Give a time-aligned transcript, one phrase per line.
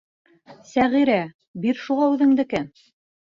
[0.69, 1.17] Сәғирә,
[1.67, 2.67] бир шуға үҙеңдекен!